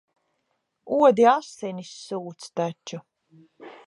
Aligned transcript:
Odi 0.99 1.27
asinis 1.33 1.91
sūc 2.05 2.47
taču. 2.61 3.03